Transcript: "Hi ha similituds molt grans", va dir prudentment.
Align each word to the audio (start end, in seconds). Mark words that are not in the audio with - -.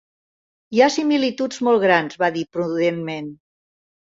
"Hi 0.77 0.81
ha 0.81 0.87
similituds 0.95 1.61
molt 1.67 1.83
grans", 1.85 2.17
va 2.25 2.33
dir 2.39 2.45
prudentment. 2.57 3.29